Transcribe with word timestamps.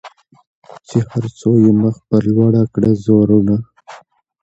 چي 0.87 0.97
هر 1.11 1.25
څو 1.39 1.49
یې 1.63 1.71
مخ 1.81 1.95
پر 2.07 2.23
لوړه 2.35 2.63
کړه 2.73 2.91
زورونه 3.03 3.55